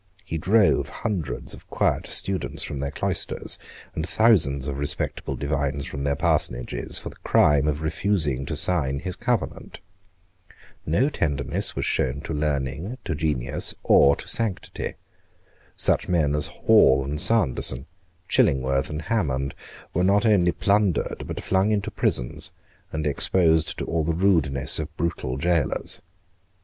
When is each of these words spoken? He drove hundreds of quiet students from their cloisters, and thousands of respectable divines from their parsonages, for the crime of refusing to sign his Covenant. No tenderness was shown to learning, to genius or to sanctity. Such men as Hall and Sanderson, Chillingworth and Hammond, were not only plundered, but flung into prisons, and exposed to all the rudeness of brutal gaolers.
He 0.25 0.39
drove 0.39 0.89
hundreds 0.89 1.53
of 1.53 1.67
quiet 1.69 2.07
students 2.07 2.63
from 2.63 2.79
their 2.79 2.89
cloisters, 2.89 3.59
and 3.93 4.03
thousands 4.03 4.65
of 4.67 4.79
respectable 4.79 5.35
divines 5.35 5.85
from 5.85 6.05
their 6.05 6.15
parsonages, 6.15 6.97
for 6.97 7.09
the 7.09 7.17
crime 7.17 7.67
of 7.67 7.83
refusing 7.83 8.47
to 8.47 8.55
sign 8.55 8.97
his 9.01 9.15
Covenant. 9.15 9.79
No 10.87 11.07
tenderness 11.09 11.75
was 11.75 11.85
shown 11.85 12.19
to 12.21 12.33
learning, 12.33 12.97
to 13.05 13.13
genius 13.13 13.75
or 13.83 14.15
to 14.15 14.27
sanctity. 14.27 14.95
Such 15.75 16.07
men 16.07 16.33
as 16.33 16.47
Hall 16.47 17.03
and 17.05 17.21
Sanderson, 17.21 17.85
Chillingworth 18.27 18.89
and 18.89 19.03
Hammond, 19.03 19.53
were 19.93 20.03
not 20.03 20.25
only 20.25 20.51
plundered, 20.51 21.25
but 21.27 21.43
flung 21.43 21.69
into 21.69 21.91
prisons, 21.91 22.51
and 22.91 23.05
exposed 23.05 23.77
to 23.77 23.85
all 23.85 24.03
the 24.03 24.13
rudeness 24.15 24.79
of 24.79 24.97
brutal 24.97 25.37
gaolers. 25.37 26.01